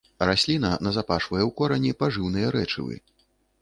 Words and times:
Расліна 0.29 0.71
назапашвае 0.85 1.43
ў 1.45 1.51
корані 1.61 1.91
пажыўныя 2.03 2.47
рэчывы. 2.61 2.95